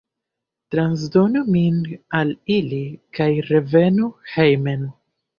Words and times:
Transdonu 0.75 1.41
min 1.55 1.75
al 2.19 2.31
ili 2.55 2.79
kaj 3.19 3.27
revenu 3.49 4.09
hejmen. 4.33 4.89